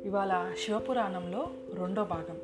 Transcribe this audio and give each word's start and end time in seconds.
ఇవాళ 0.05 0.51
శివపురాణంలో 0.65 1.47
రెండో 1.73 2.03
భాగం. 2.03 2.37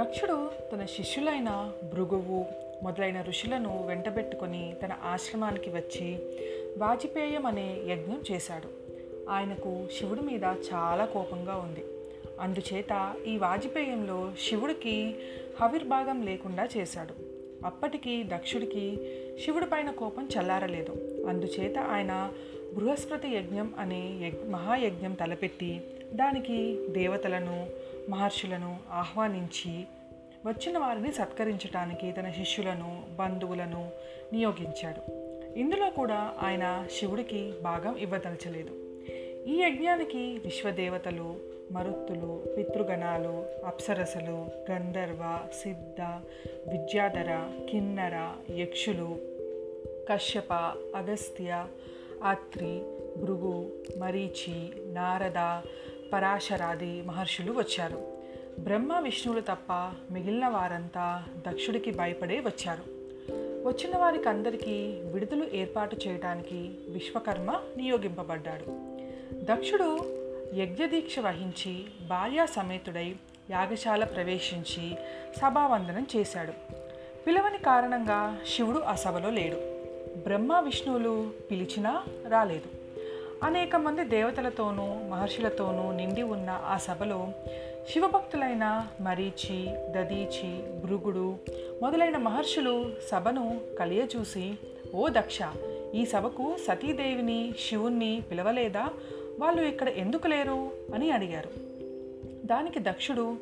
దక్షుడు 0.00 0.50
తన 0.72 0.84
శిష్యులైన 0.84 1.72
భృగువు 1.94 2.44
మొదలైన 2.82 3.22
ఋషులను 3.22 3.86
వెంటబెట్టుకొని 3.86 4.74
తన 4.82 4.88
ఆశ్రమానికి 5.02 5.70
వచ్చి 5.70 6.18
వాజపేయం 6.78 7.46
అనే 7.46 7.82
యజ్ఞం 7.86 8.22
చేశాడు. 8.32 8.68
ఆయనకు 9.30 9.86
శివుడి 9.98 10.20
మీద 10.20 10.44
చాలా 10.44 11.04
కోపంగా 11.04 11.56
ఉంది. 11.56 11.84
అందుచేత 12.40 13.14
ఈ 13.26 13.38
వాజపేయంలో 13.38 14.32
శివుడికి 14.48 15.14
హవిర్భాగం 15.60 16.26
లేకుండా 16.26 16.68
చేశాడు. 16.76 17.35
అప్పటికి 17.64 18.24
దక్షుడికి 18.24 18.98
శివుడి 19.44 19.66
పైన 19.66 19.90
కోపం 19.90 20.28
చల్లారలేదు. 20.38 21.24
అందుచేత 21.28 21.78
ఆయన 21.78 22.32
బృహస్పతి 22.74 23.28
యజ్ఞం 23.28 23.74
అనే 23.78 24.18
యజ్ఞ 24.20 24.50
మహాయజ్ఞం 24.50 25.14
తలపెట్టి 25.14 25.80
దానికి 26.14 26.88
దేవతలను 26.88 27.66
మహర్షులను 28.10 28.78
ఆహ్వానించి 28.90 29.84
వచ్చిన 30.46 30.78
వారిని 30.78 31.12
సత్కరించడానికి 31.12 32.12
తన 32.12 32.30
శిష్యులను 32.30 33.02
బంధువులను 33.18 33.90
నియోగించాడు. 34.32 35.12
ఇందులో 35.58 35.90
కూడా 35.90 36.34
ఆయన 36.42 36.86
శివుడికి 36.98 37.52
భాగం 37.62 37.96
ఇవ్వదలచలేదు. 37.96 38.70
ఈ 39.46 39.62
యజ్ఞానికి 39.62 40.40
విశ్వదేవతలు 40.44 41.55
మరుత్తులు 41.72 42.44
పితృగణాలు 42.56 43.46
అప్సరసలు 43.66 44.46
గంధర్వ 44.70 45.48
సిద్ధ 45.62 46.00
విద్యాధర 46.68 47.50
కిన్నర 47.70 48.32
యక్షులు 48.54 49.18
కశ్యప 50.10 50.52
అగస్త్య 50.96 51.66
అత్రి 52.24 52.82
భృగు 53.22 53.70
మరీచి 53.98 54.70
నారద 54.92 55.68
పరాశరాది 56.12 57.02
మహర్షులు 57.02 57.52
వచ్చారు. 57.52 58.16
బ్రహ్మ 58.58 59.00
విష్ణువులు 59.00 59.40
తప్ప 59.40 59.72
మిగిలిన 60.10 60.48
వారంతా 60.48 61.24
దక్షుడికి 61.48 61.90
భయపడే 61.90 62.40
వచ్చారు. 62.40 62.82
వచ్చిన 63.68 63.98
వారికి 63.98 64.28
అందరికీ 64.28 65.00
విడుదల 65.12 65.42
ఏర్పాటు 65.52 65.96
చేయడానికి 66.06 66.74
విశ్వకర్మ 66.88 67.60
నియోగింపబడ్డాడు. 67.76 68.96
దక్షుడు 69.32 69.98
యజ్ఞదీక్ష 70.54 71.18
వహించి 71.18 71.84
భార్యా 72.08 72.46
సమేతుడై 72.46 73.14
యాగశాల 73.50 74.04
ప్రవేశించి 74.04 74.94
సభావందనం 75.36 76.06
చేశాడు. 76.16 76.52
పిలవని 77.26 77.58
కారణంగా 77.58 78.38
శివుడు 78.46 78.78
ఆ 78.78 78.94
సభలో 78.94 79.30
లేడు. 79.30 79.56
బ్రహ్మ 80.18 80.60
విష్ణువులు 80.60 81.30
పిలిచినా 81.50 82.04
రాలేదు. 82.28 82.86
అనేక 83.42 83.76
మంది 83.76 84.04
దేవతలతోనూ 84.04 85.08
మహర్షులతోనూ 85.08 85.92
నిండి 85.92 86.22
ఉన్న 86.22 86.50
ఆ 86.50 86.76
సభలో 86.76 87.28
శివభక్తులైన 87.92 88.86
మరీచి 89.00 89.66
దదీచి 89.70 90.80
భృగుడు 90.80 91.36
మొదలైన 91.82 92.16
మహర్షులు 92.16 92.92
సభను 93.08 93.60
కలియచూసి 93.78 94.58
ఓ 94.94 95.08
దక్ష 95.08 95.38
ఈ 95.94 96.04
సభకు 96.04 96.56
సతీదేవిని 96.68 97.54
శివుణ్ణి 97.68 98.22
పిలవలేదా? 98.30 98.88
వాళ్ళు 99.38 99.62
ఇక్కడ 99.62 99.88
ఎందుకు 99.88 100.26
లేరు 100.26 100.70
అని 100.94 101.10
అడిగారు. 101.10 101.50
దానికి 102.46 102.80
దక్షుడు 102.80 103.36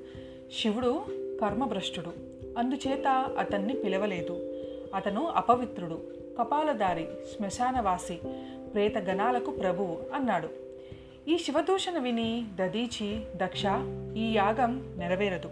శివుడు 0.62 1.04
కర్మభ్రష్టుడు. 1.40 2.12
అందుచేత 2.58 3.06
అతన్ని 3.38 3.74
పిలవలేదు. 3.74 4.60
అతను 4.94 5.26
అపవిత్రుడు. 5.26 6.00
కపాలదారి 6.38 7.06
శ్మశానవాసి 7.36 8.18
ప్రేత 8.74 8.98
గణాలకు 8.98 9.50
ప్రభువు 9.50 9.98
అన్నాడు. 10.14 10.48
ఈ 11.28 11.38
శివదూషణ 11.38 11.98
విని 11.98 12.44
దదీచి 12.54 13.20
దక్ష 13.36 13.62
ఈ 14.16 14.32
యాగం 14.32 14.94
నెరవేరదు. 14.98 15.50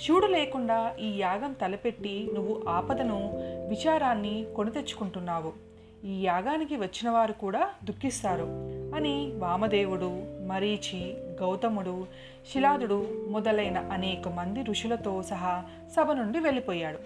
శివుడు 0.00 0.26
లేకుండా 0.26 0.96
ఈ 1.00 1.18
యాగం 1.18 1.52
తలపెట్టి 1.52 2.30
నువ్వు 2.34 2.62
ఆపదను 2.68 3.30
విచారాన్ని 3.68 4.46
కొని 4.56 4.70
తెచ్చుకుంటున్నావు. 4.70 5.52
ఈ 6.04 6.22
యాగానికి 6.22 6.76
వచ్చిన 6.76 7.10
వారు 7.10 7.32
కూడా 7.32 7.70
దుఃఖిస్తారు. 7.84 8.77
అని 8.98 9.32
వామదేవుడు 9.38 10.10
మరీచి 10.46 11.14
గౌతముడు 11.40 12.06
శిలాదుడు 12.52 13.26
మొదలైన 13.28 13.78
అనేక 13.78 14.28
మంది 14.28 14.62
ఋషులతో 14.62 15.22
సహా 15.22 15.64
సభ 15.96 16.12
నుండి 16.12 16.38
వెళ్ళిపోయాడు. 16.38 16.98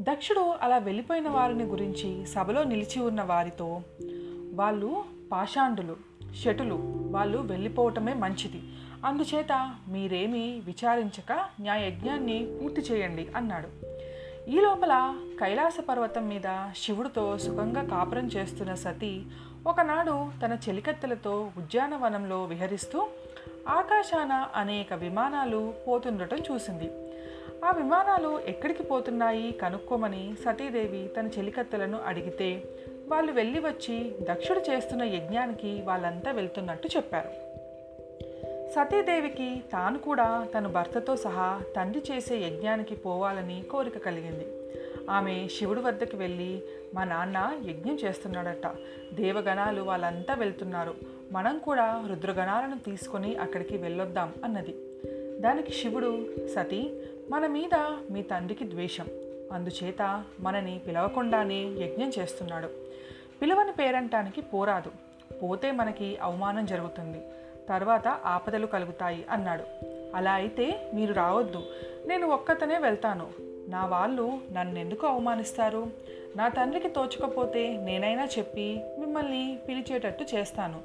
దక్షుడు 0.00 0.54
అలా 0.62 0.78
వెళ్ళిపోయిన 0.78 1.28
వారిని 1.28 1.64
గురించి 1.64 2.26
సభలో 2.26 2.64
నిలిచి 2.64 3.00
ఉన్న 3.02 3.22
వారితో 3.22 3.82
వాళ్ళు 4.54 5.04
పాషాండులు 5.32 5.96
షటులు 6.44 6.78
వాళ్ళు 7.10 7.38
వెళ్ళిపోవటమే 7.38 8.14
మంచిది. 8.14 8.62
అందుచేత 9.04 9.74
మీరేమీ 9.88 10.62
విచారించక 10.64 11.32
న్యాయజ్ఞాన్ని 11.60 12.46
పూర్తి 12.62 12.80
చేయండి 12.80 13.28
అన్నాడు. 13.36 13.95
ఈ 14.48 14.60
లోపల 14.60 14.94
కైలాస 15.40 15.76
పర్వతం 15.88 16.28
మీద 16.28 16.48
శివుడితో 16.76 17.38
సుఖంగా 17.38 17.82
కాపురం 17.82 18.26
చేస్తున్న 18.26 18.74
సతీ 18.74 19.22
ఒకనాడు 19.66 20.14
తన 20.42 20.58
చెలికత్తెలతో 20.68 21.50
ఉద్యానవనంలో 21.58 22.44
విహరిస్తూ 22.44 23.06
ఆకాశాన 23.68 24.32
అనేక 24.54 24.92
విమానాలు 24.94 25.74
పోతుండటం 25.88 26.38
చూసింది. 26.38 26.90
ఆ 27.64 27.70
విమానాలు 27.70 28.38
ఎక్కడికి 28.38 28.82
పోతున్నాయి 28.82 29.52
కనుక్కోమని 29.52 30.34
సతీదేవి 30.44 31.10
తన 31.16 31.26
చెలికత్తెలను 31.26 32.00
అడిగితే 32.06 32.64
వాళ్ళు 33.08 33.32
వెళ్ళి 33.32 33.60
వచ్చి 33.60 34.14
దక్షుడు 34.30 34.60
చేస్తున్న 34.70 35.02
యజ్ఞానికి 35.02 35.82
వాళ్ళంతా 35.82 36.30
వెళ్తున్నట్టు 36.30 36.88
చెప్పారు. 36.96 37.45
సతీదేవికి 38.76 39.62
తాను 39.72 39.98
కూడా 39.98 40.46
తన 40.58 40.66
భర్తతో 40.66 41.16
సహా 41.16 41.62
తండ్రి 41.76 42.02
చేసే 42.12 42.36
యజ్ఞానికి 42.36 42.94
పోవాలని 42.94 43.64
కోరిక 43.70 43.98
కలిగింది. 43.98 44.46
ఆమె 45.10 45.48
శివుడి 45.58 45.80
వద్దకు 45.80 46.16
వెళ్ళి 46.16 46.62
మా 46.94 47.04
నాన్న 47.04 47.56
యజ్ఞం 47.68 47.94
చేస్తున్నాడట. 47.94 48.66
దేవగణాలు 49.14 49.82
వాళ్ళంతా 49.82 50.34
వెళ్తున్నారు. 50.34 50.94
మనం 51.32 51.58
కూడా 51.58 52.06
రుద్రగణాలను 52.10 52.78
తీసుకొని 52.78 53.36
అక్కడికి 53.36 53.76
వెళ్ళొద్దాం 53.76 54.34
అన్నది. 54.44 54.74
దానికి 55.40 55.72
శివుడు 55.72 56.26
సతీ 56.54 56.90
మన 57.30 57.46
మీద 57.46 57.74
మీ 58.10 58.22
తండ్రికి 58.22 58.64
ద్వేషం. 58.64 59.06
అందుచేత 59.52 60.24
మనని 60.40 60.80
పిలవకుండానే 60.86 61.62
యజ్ఞం 61.62 62.12
చేస్తున్నాడు. 62.18 62.68
పిలవని 63.42 63.72
పేరంటానికి 63.72 64.40
పోరాదు. 64.40 64.90
పోతే 65.42 65.70
మనకి 65.70 66.16
అవమానం 66.16 66.66
జరుగుతుంది. 66.66 67.22
తర్వాత 67.68 68.08
ఆపదలు 68.08 68.66
కలుగుతాయి 68.66 69.26
అన్నాడు. 69.30 69.64
అలా 70.14 70.32
అయితే 70.32 70.90
మీరు 70.94 71.14
రావద్దు. 71.14 71.62
నేను 72.06 72.28
ఒక్కతనే 72.28 72.78
వెళ్తాను. 72.78 73.30
నా 73.68 73.86
వాళ్ళు 73.86 74.38
నన్నెందుకు 74.52 75.06
అవమానిస్తారు? 75.06 75.86
నా 76.36 76.48
తండ్రికి 76.48 76.88
తోచకపోతే 76.88 77.76
నేనైనా 77.76 78.24
చెప్పి 78.24 78.80
మిమ్మల్ని 78.98 79.58
పిలిచేటట్టు 79.68 80.24
చేస్తాను. 80.34 80.80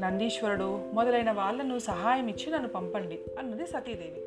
నందీశ్వరుడు 0.00 0.90
మొదలైన 0.92 1.30
వాళ్ళను 1.30 1.78
సహాయం 1.78 2.28
ఇచ్చి 2.28 2.52
నన్ను 2.52 2.68
పంపండి 2.68 3.20
అన్నది 3.38 3.66
సతీదేవి. 3.66 4.22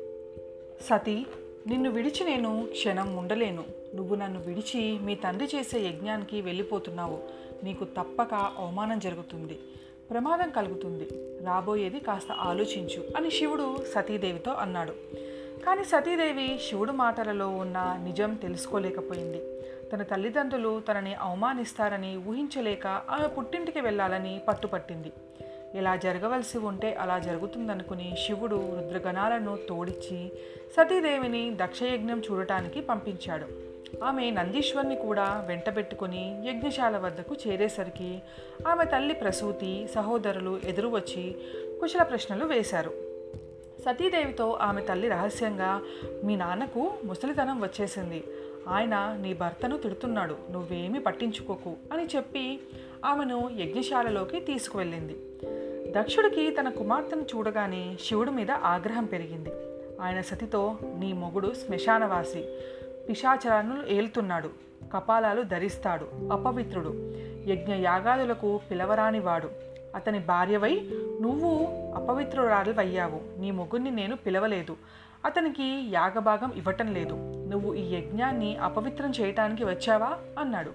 సతీ 0.84 1.26
నిన్ను 1.66 1.90
విడిచి 1.90 2.24
నేను 2.24 2.66
క్షణం 2.70 3.16
ఉండలేను. 3.16 3.64
నువ్వు 3.94 4.14
నన్ను 4.14 4.40
విడిచి 4.40 4.98
మీ 4.98 5.14
తండ్రి 5.14 5.48
చేసే 5.54 5.78
యజ్ఞానికి 5.78 6.40
వెళ్ళిపోతున్నావు. 6.40 7.18
నీకు 7.64 7.84
తప్పక 7.84 8.34
అవమానం 8.34 8.98
జరుగుతుంది. 8.98 9.58
ప్రమాదం 10.10 10.50
కలుగుతుంది. 10.50 11.08
రాబోయేది 11.44 11.98
కాస్త 12.00 12.32
ఆలోచించు 12.32 13.16
అని 13.16 13.30
శివుడు 13.30 13.76
సతీదేవితో 13.94 14.52
అన్నాడు. 14.52 14.92
కానీ 15.66 15.84
సతీదేవి 15.84 16.60
శివుడు 16.68 16.92
మాటలలో 16.92 17.48
ఉన్న 17.48 18.00
నిజం 18.04 18.34
తెలుసుకోలేకపోయింది. 18.34 19.40
తన 19.92 20.02
తల్లిదండ్రులు 20.02 20.80
తనని 20.80 21.14
అవమానిస్తారని 21.14 22.16
ఊహించలేక 22.16 22.86
ఆమె 22.86 23.28
పుట్టింటికి 23.28 23.80
వెళ్ళాలని 23.80 24.40
పట్టుపట్టింది. 24.48 25.12
ఇలా 25.74 25.96
జరగవలసి 25.96 26.58
ఉంటే 26.58 26.94
అలా 26.94 27.18
జరుగుతుందనుకుని 27.18 28.14
శివుడు 28.26 28.56
రుద్రగణాలను 28.56 29.58
తోడిచ్చి 29.68 30.32
సతీదేవిని 30.76 31.52
దక్షయజ్ఞం 31.56 32.22
చూడటానికి 32.30 32.80
పంపించాడు. 32.80 33.67
ఆమె 34.04 34.30
నందీశ్వర్ని 34.30 34.96
కూడా 34.96 35.44
వెంటబెట్టుకుని 35.48 36.42
యజ్ఞశాల 36.44 36.96
వద్దకు 36.96 37.36
చేరేసరికి 37.48 38.18
ఆమె 38.66 38.84
తల్లి 38.84 39.14
ప్రసూతి 39.14 39.88
సహోదరులు 39.94 40.60
ఎదురు 40.64 40.88
వచ్చి 40.88 41.36
కుశల 41.80 42.02
ప్రశ్నలు 42.02 42.44
వేశారు. 42.44 42.90
సతీదేవితో 43.84 44.58
ఆమె 44.60 44.80
తల్లి 44.80 45.08
రహస్యంగా 45.08 45.82
మీ 46.24 46.36
నాన్నకు 46.36 46.94
ముసలితనం 47.04 47.62
వచ్చేసింది. 47.62 48.24
ఆయన 48.68 49.18
నీ 49.20 49.34
భర్తను 49.34 49.78
తిడుతున్నాడు. 49.78 50.36
నువ్వేమీ 50.50 50.98
పట్టించుకోకు 50.98 51.76
అని 51.92 52.06
చెప్పి 52.16 52.60
ఆమెను 53.04 53.50
యజ్ఞశాలలోకి 53.56 54.40
తీసుకువెళ్ళింది. 54.40 55.16
దక్షుడికి 55.96 56.50
తన 56.50 56.68
కుమార్తెను 56.68 57.22
చూడగానే 57.22 57.96
శివుడి 58.04 58.30
మీద 58.30 58.50
ఆగ్రహం 58.50 59.04
పెరిగింది. 59.04 59.50
ఆయన 60.00 60.20
సతితో 60.20 60.76
నీ 60.98 61.12
మొగుడు 61.12 61.52
శ్మశానవాసి. 61.66 62.44
పిశాచరాలను 63.08 63.82
ఏలుతున్నాడు. 63.88 64.50
కపాలాలు 64.94 65.42
ధరిస్తాడు. 65.42 66.08
అపవిత్రుడు. 66.32 66.92
యజ్ఞ 67.46 67.74
యాగాదులకు 67.74 68.60
పిలవరానివాడు. 68.70 69.50
అతని 69.94 70.18
భార్యవై 70.18 70.88
నువ్వు 71.20 71.66
అపవిత్రురాలువయ్యావు. 71.96 73.40
నీ 73.40 73.50
మొగుణ్ణి 73.50 73.90
నేను 73.90 74.16
పిలవలేదు. 74.16 74.76
అతనికి 75.24 75.88
యాగభాగం 75.92 76.52
ఇవ్వటం 76.56 76.94
లేదు. 76.94 77.14
నువ్వు 77.48 77.74
ఈ 77.74 77.94
యజ్ఞాన్ని 77.94 78.56
అపవిత్రం 78.56 79.12
చేయటానికి 79.20 79.64
వచ్చావా? 79.64 80.18
అన్నాడు. 80.38 80.70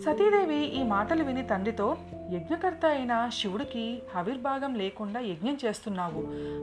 సతీదేవి 0.00 0.64
ఈ 0.64 0.82
మాటలు 0.82 1.24
విని 1.24 1.42
తండ్రితో 1.42 1.96
యజ్ఞకర్త 2.32 2.86
అయిన 2.86 3.30
శివుడికి 3.32 4.02
హవిర్భాగం 4.14 4.74
లేకుండా 4.74 5.20
యజ్ఞం 5.20 5.58
చేస్తున్నావు. 5.64 6.22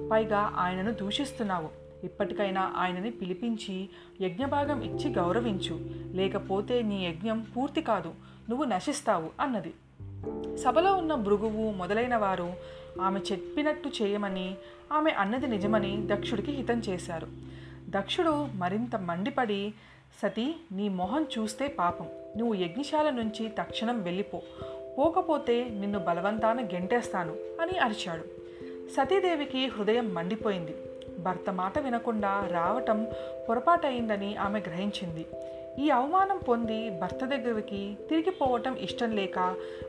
పైగా 0.10 0.54
ఆయనను 0.57 0.92
దూషిస్తున్నావు. 0.92 1.82
ఇప్పటికైనా 2.03 2.73
ఆయనని 2.75 3.11
పిలిపించి 3.11 3.89
యజ్ఞభాగం 4.21 4.81
ఇచ్చి 4.81 5.13
గౌరవించు. 5.13 5.79
లేకపోతే 6.13 6.81
నీ 6.81 7.07
యజ్ఞం 7.07 7.45
పూర్తి 7.57 7.81
కాదు. 7.81 8.13
నువ్వు 8.50 8.65
నశిస్తావు 8.65 9.29
అన్నది. 9.39 9.73
సభలో 10.57 10.95
ఉన్న 10.95 11.15
భృగువు 11.15 11.71
మొదలైన 11.71 12.15
వారు 12.15 12.53
ఆమె 13.01 13.19
చెప్పినట్టు 13.31 13.89
చేయమని 14.01 14.55
ఆమె 14.91 15.11
అన్నది 15.11 15.47
నిజమని 15.47 16.07
దక్షుడికి 16.11 16.51
హితం 16.51 16.79
చేశారు. 16.79 17.27
దక్షుడు 17.89 18.47
మరింత 18.55 18.95
మండిపడి 18.95 19.73
సతీ 20.21 20.55
నీ 20.71 20.89
మొహం 20.89 21.25
చూస్తే 21.39 21.67
పాపం. 21.67 22.07
నువ్వు 22.38 22.53
యజ్ఞశాల 22.53 23.09
నుంచి 23.09 23.50
తక్షణం 23.50 24.03
వెళ్ళిపో. 24.03 24.41
పోకపోతే 24.97 25.63
నిన్ను 25.63 26.00
బలవంతాన 26.00 26.61
గెంటేస్తాను 26.61 27.35
అని 27.61 27.77
అరిచాడు. 27.77 28.23
సతీదేవికి 28.91 29.67
హృదయం 29.67 30.13
మండిపోయింది. 30.13 30.75
భర్త 31.25 31.54
మాట 31.54 31.80
వినకుండా 31.80 32.34
రావటం 32.52 33.00
పొరపాటయిందని 33.50 34.36
ఆమె 34.36 34.60
గ్రహించింది. 34.60 35.25
ఈ 35.84 35.90
అవమానం 35.90 36.40
పొంది 36.48 36.80
భర్త 37.02 37.25
దగ్గరికి 37.25 37.81
తిరిగిపోవటం 38.10 38.74
ఇష్టం 38.88 39.12
లేక 39.20 39.40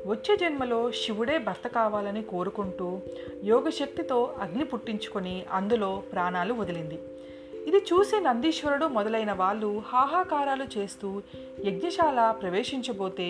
వచ్చే 0.07 0.37
జన్మలో 0.37 0.91
శివుడే 0.91 1.39
భర్త 1.39 1.67
కావాలని 1.69 2.23
కోరుకుంటూ 2.23 2.89
యోగశక్తితో 3.45 4.21
అగ్ని 4.41 4.65
పుట్టించుకొని 4.65 5.37
అందులో 5.53 5.91
ప్రాణాలు 6.13 6.55
వదిలింది. 6.55 6.99
ఇది 7.69 7.79
చూసి 7.79 8.17
నందీశ్వరుడు 8.21 8.87
మొదలైన 8.87 9.33
వాళ్ళు 9.33 9.83
హాహాకారాలు 9.87 10.67
చేస్తూ 10.79 11.11
యజ్ఞశాల 11.65 12.31
ప్రవేశించబోతే 12.41 13.29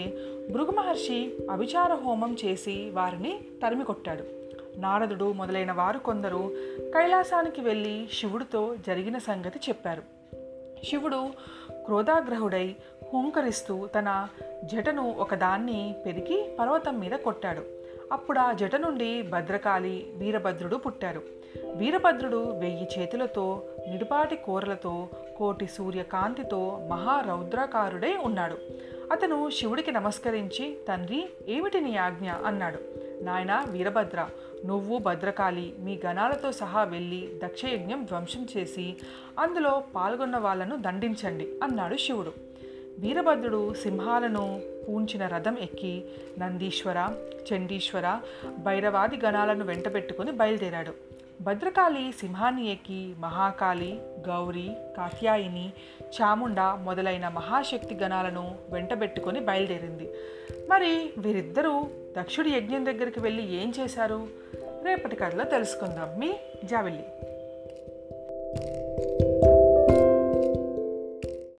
భృగు 0.51 0.71
మహర్షి 0.71 1.21
అభిచార 1.51 1.93
హోమం 2.05 2.33
చేసి 2.45 2.77
వారిని 2.91 3.35
తరిమికొట్టాడు. 3.63 4.44
నారదుడు 4.77 5.33
మొదలైన 5.33 5.73
వారు 5.73 5.99
కొందరు 5.99 6.53
కైలాసానికి 6.81 7.61
వెళ్ళి 7.61 8.09
శివుడితో 8.13 8.77
జరిగిన 8.87 9.19
సంగతి 9.19 9.61
చెప్పారు. 9.69 10.03
శివుడు 10.85 11.29
క్రోధాగ్రహుడై 11.85 12.77
హుంకరిస్తూ 13.13 13.87
తన 13.87 14.29
జటను 14.65 15.15
ఒకదాన్ని 15.19 15.95
పెరిగి 16.07 16.57
పర్వతం 16.61 17.01
మీద 17.01 17.11
కొట్టాడు. 17.11 17.63
అప్పుడు 18.13 18.39
ఆ 18.39 18.53
జట 18.53 18.77
నుండి 18.77 19.23
భద్రకాళి 19.23 20.07
వీరభద్రుడు 20.17 20.77
పుట్టారు. 20.77 21.23
వీరభద్రుడు 21.75 22.59
వెయ్యి 22.59 22.89
చేతులతో 22.99 23.63
నిడుపాటి 23.89 24.37
కూరలతో 24.37 25.09
కోటి 25.39 25.67
సూర్యకాంతితో 25.67 26.89
మహారౌద్రాకారుడై 26.91 28.15
ఉన్నాడు. 28.25 28.59
అతను 29.13 29.51
శివుడికి 29.51 29.93
నమస్కరించి 29.93 30.77
తండ్రి 30.89 31.29
ఏమిటి 31.49 31.81
నీ 31.81 31.97
ఆజ్ఞ? 31.97 32.31
అన్నాడు. 32.47 33.04
నాయన 33.23 33.65
వీరభద్ర 33.71 34.29
నువ్వు 34.65 34.99
భద్రకాళి 34.99 35.73
మీ 35.79 36.01
గణాలతో 36.07 36.53
సహా 36.53 36.85
వెళ్ళి 36.85 37.31
దక్షయజ్ఞం 37.45 38.05
ధ్వంసం 38.05 38.47
చేసి 38.57 38.97
అందులో 39.39 39.83
పాల్గొన్న 39.95 40.37
వాళ్ళను 40.37 40.77
దండించండి 40.77 41.49
అన్నాడు 41.63 41.97
శివుడు. 41.97 42.33
వీరభద్రుడు 42.99 43.75
సింహాలను 43.75 44.63
పూంచిన 44.89 45.27
రథం 45.27 45.59
ఎక్కి 45.59 46.05
నందీశ్వర 46.39 47.15
చండీశ్వర 47.53 48.21
భైరవాది 48.59 49.17
గణాలను 49.17 49.65
వెంటబెట్టుకుని 49.65 50.31
బయలుదేరాడు. 50.31 51.14
భద్రకాళి 51.41 52.13
సింహాన్ని 52.13 52.73
ఎక్కి 52.73 53.15
మహాకాళి 53.19 54.01
గౌరీ 54.29 54.71
కాత్యాయిని 54.97 55.73
చాముండ 56.03 56.61
మొదలైన 56.61 57.29
మహాశక్తి 57.29 57.95
గణాలను 57.95 58.59
వెంటబెట్టుకొని 58.71 59.41
బయలుదేరింది. 59.41 60.11
మరి 60.69 61.13
వీరిద్దరూ 61.19 61.87
దక్షుడి 62.19 62.51
యజ్ఞం 62.51 62.87
దగ్గరికి 62.87 63.21
వెళ్ళి 63.21 63.55
ఏం 63.55 63.73
చేశారు? 63.81 64.29
రేపటి 64.85 65.17
కథలో 65.17 65.45
తెలుసుకుందాం. 65.45 66.19
మీ 66.19 66.35
జావిల్లి. 66.65 67.05